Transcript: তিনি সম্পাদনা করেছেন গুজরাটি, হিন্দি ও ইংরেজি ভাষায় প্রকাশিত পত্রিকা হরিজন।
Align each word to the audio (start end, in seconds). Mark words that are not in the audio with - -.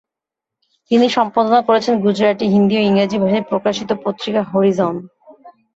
তিনি 0.91 1.05
সম্পাদনা 1.09 1.59
করেছেন 1.67 1.93
গুজরাটি, 2.05 2.45
হিন্দি 2.53 2.75
ও 2.77 2.81
ইংরেজি 2.81 3.17
ভাষায় 3.23 3.47
প্রকাশিত 3.51 3.89
পত্রিকা 4.03 4.41
হরিজন। 4.51 4.95